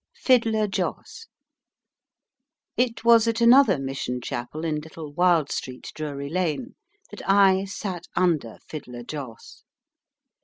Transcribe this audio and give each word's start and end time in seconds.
"FIDDLER 0.15 0.65
JOSS." 0.65 1.27
It 2.75 3.03
was 3.05 3.27
at 3.27 3.39
another 3.39 3.77
Mission 3.77 4.19
Chapel 4.19 4.65
in 4.65 4.79
Little 4.81 5.13
Wild 5.13 5.51
Street, 5.51 5.91
Drury 5.93 6.27
Lane, 6.27 6.73
that 7.11 7.21
I 7.29 7.65
"sat 7.65 8.07
under" 8.15 8.57
Fiddler 8.67 9.03
Joss. 9.03 9.63